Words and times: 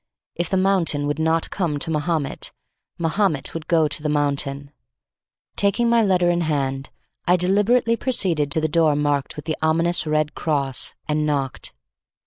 If 0.33 0.49
the 0.49 0.57
mountain 0.57 1.05
would 1.05 1.19
not 1.19 1.51
come 1.51 1.77
to 1.77 1.91
Mahomet, 1.91 2.51
Mahomet 2.97 3.53
would 3.53 3.67
go 3.67 3.87
to 3.87 4.01
the 4.01 4.09
mountain. 4.09 4.71
Taking 5.55 5.89
my 5.89 6.01
letter 6.01 6.31
in 6.31 6.39
the 6.39 6.45
hand, 6.45 6.89
I 7.27 7.37
deliberately 7.37 7.95
proceeded 7.95 8.49
to 8.53 8.61
the 8.61 8.67
door 8.67 8.95
marked 8.95 9.35
with 9.35 9.45
the 9.45 9.57
ominous 9.61 10.07
red 10.07 10.33
cross 10.33 10.95
and 11.07 11.23
knocked. 11.27 11.75